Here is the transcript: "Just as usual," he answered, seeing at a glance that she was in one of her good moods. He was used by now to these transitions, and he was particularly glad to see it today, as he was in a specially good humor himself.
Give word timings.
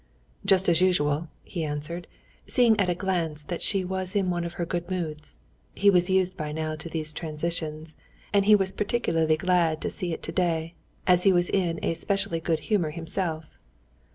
"Just 0.43 0.67
as 0.67 0.81
usual," 0.81 1.27
he 1.43 1.63
answered, 1.63 2.07
seeing 2.47 2.79
at 2.79 2.89
a 2.89 2.95
glance 2.95 3.43
that 3.43 3.61
she 3.61 3.85
was 3.85 4.15
in 4.15 4.31
one 4.31 4.43
of 4.43 4.53
her 4.53 4.65
good 4.65 4.89
moods. 4.89 5.37
He 5.75 5.91
was 5.91 6.09
used 6.09 6.35
by 6.35 6.51
now 6.51 6.75
to 6.77 6.89
these 6.89 7.13
transitions, 7.13 7.95
and 8.33 8.45
he 8.45 8.55
was 8.55 8.71
particularly 8.71 9.37
glad 9.37 9.79
to 9.81 9.91
see 9.91 10.11
it 10.11 10.23
today, 10.23 10.73
as 11.05 11.21
he 11.21 11.31
was 11.31 11.49
in 11.51 11.79
a 11.83 11.93
specially 11.93 12.39
good 12.39 12.61
humor 12.61 12.89
himself. 12.89 13.59